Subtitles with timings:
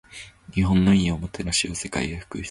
[0.51, 2.39] 日本の良いおもてなしを世界へ普及する